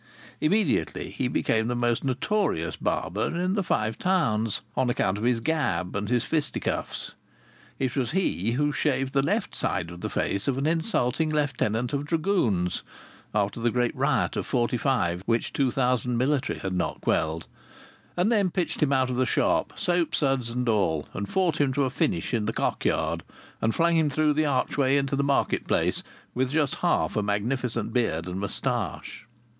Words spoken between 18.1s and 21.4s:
and then pitched him out of the shop, soapsuds and all, and